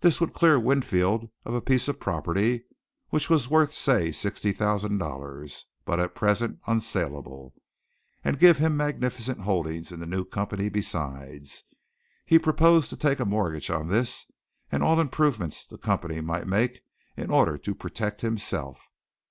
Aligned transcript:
This 0.00 0.18
would 0.18 0.32
clear 0.32 0.58
Winfield 0.58 1.28
of 1.44 1.52
a 1.52 1.60
piece 1.60 1.88
of 1.88 2.00
property 2.00 2.64
which 3.10 3.28
was 3.28 3.50
worth, 3.50 3.74
say 3.74 4.08
$60,000, 4.08 5.62
but 5.84 6.00
at 6.00 6.14
present 6.14 6.58
unsaleable, 6.66 7.52
and 8.24 8.38
give 8.38 8.56
him 8.56 8.78
magnificent 8.78 9.40
holdings 9.40 9.92
in 9.92 10.00
the 10.00 10.06
new 10.06 10.24
company 10.24 10.70
besides. 10.70 11.64
He 12.24 12.38
proposed 12.38 12.88
to 12.88 12.96
take 12.96 13.20
a 13.20 13.26
mortgage 13.26 13.68
on 13.68 13.88
this 13.88 14.24
and 14.72 14.82
all 14.82 14.98
improvements 14.98 15.66
the 15.66 15.76
company 15.76 16.22
might 16.22 16.46
make 16.46 16.80
in 17.14 17.30
order 17.30 17.58
to 17.58 17.74
protect 17.74 18.22
himself. 18.22 18.80